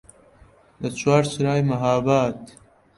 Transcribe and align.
لە 0.81 0.89
چوارچرای 0.99 1.61
مەهاباد 1.69 2.39